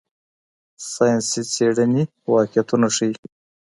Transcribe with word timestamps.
ساینسي 0.91 1.41
څېړنې 1.53 2.03
واقعیتونه 2.33 2.87
ښيي. 2.95 3.13